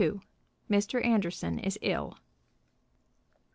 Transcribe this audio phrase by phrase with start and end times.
[0.67, 1.05] MR.
[1.05, 2.17] ANDERSON IS ILL.